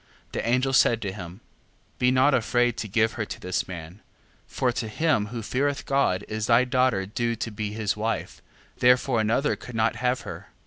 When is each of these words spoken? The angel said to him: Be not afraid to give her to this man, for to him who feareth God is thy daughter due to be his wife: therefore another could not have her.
The 0.31 0.43
angel 0.43 0.73
said 0.73 0.99
to 1.03 1.11
him: 1.11 1.41
Be 1.99 2.09
not 2.09 2.33
afraid 2.33 2.75
to 2.77 2.87
give 2.87 3.11
her 3.13 3.25
to 3.25 3.39
this 3.39 3.67
man, 3.67 4.01
for 4.47 4.71
to 4.71 4.87
him 4.87 5.27
who 5.27 5.43
feareth 5.43 5.85
God 5.85 6.25
is 6.27 6.47
thy 6.47 6.63
daughter 6.63 7.05
due 7.05 7.35
to 7.35 7.51
be 7.51 7.73
his 7.73 7.95
wife: 7.95 8.41
therefore 8.79 9.21
another 9.21 9.55
could 9.55 9.75
not 9.75 9.97
have 9.97 10.21
her. 10.21 10.47